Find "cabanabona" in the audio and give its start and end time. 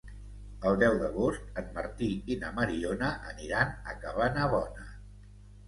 4.07-4.91